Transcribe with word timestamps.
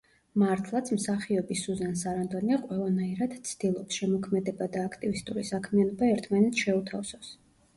მართლაც, 0.43 0.87
მსახიობი 0.99 1.57
სუზან 1.63 1.91
სარანდონი 2.03 2.57
ყველანაირად 2.63 3.35
ცდილობს, 3.51 3.99
შემოქმედება 4.01 4.69
და 4.79 4.87
აქტივისტური 4.91 5.47
საქმიანობა 5.53 6.11
ერთმანეთს 6.17 6.65
შეუთავსოს. 6.67 7.31